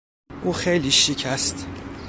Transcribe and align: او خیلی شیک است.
او 0.43 0.53
خیلی 0.53 0.91
شیک 0.91 1.25
است. 1.25 1.67